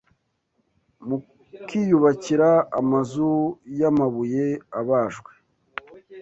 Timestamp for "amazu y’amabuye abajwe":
2.79-5.31